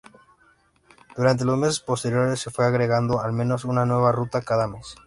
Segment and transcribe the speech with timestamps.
[1.15, 4.97] Durante los meses posteriores, se fue agregando al menos una nueva ruta cada mes.